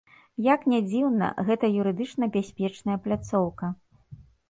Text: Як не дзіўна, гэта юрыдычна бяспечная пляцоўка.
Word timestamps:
Як 0.45 0.63
не 0.73 0.79
дзіўна, 0.87 1.27
гэта 1.51 1.71
юрыдычна 1.83 2.33
бяспечная 2.39 2.97
пляцоўка. 3.07 3.75